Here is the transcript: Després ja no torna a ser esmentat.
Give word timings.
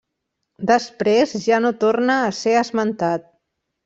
Després 0.69 1.35
ja 1.43 1.59
no 1.67 1.71
torna 1.85 2.15
a 2.29 2.35
ser 2.39 2.57
esmentat. 2.67 3.29